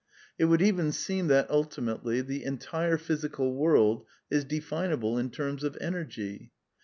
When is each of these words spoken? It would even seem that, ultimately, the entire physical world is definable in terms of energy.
It 0.39 0.45
would 0.45 0.63
even 0.63 0.91
seem 0.93 1.27
that, 1.27 1.47
ultimately, 1.51 2.21
the 2.21 2.43
entire 2.43 2.97
physical 2.97 3.53
world 3.53 4.03
is 4.31 4.43
definable 4.43 5.19
in 5.19 5.29
terms 5.29 5.63
of 5.63 5.77
energy. 5.79 6.51